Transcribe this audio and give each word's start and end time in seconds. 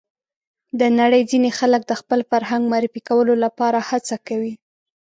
د 0.79 0.81
نړۍ 0.99 1.21
ځینې 1.31 1.49
خلک 1.59 1.81
د 1.87 1.93
خپل 2.01 2.19
فرهنګ 2.29 2.63
معرفي 2.71 3.01
کولو 3.09 3.33
لپاره 3.43 3.79
هڅه 3.89 4.15
کوي. 4.27 4.53